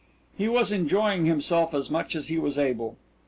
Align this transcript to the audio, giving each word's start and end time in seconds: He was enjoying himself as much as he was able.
He 0.35 0.47
was 0.47 0.71
enjoying 0.71 1.25
himself 1.27 1.75
as 1.75 1.91
much 1.91 2.15
as 2.15 2.27
he 2.27 2.39
was 2.39 2.57
able. 2.57 2.97